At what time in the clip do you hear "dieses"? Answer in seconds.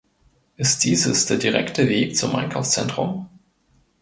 0.83-1.27